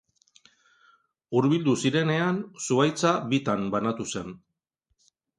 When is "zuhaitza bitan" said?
2.67-3.67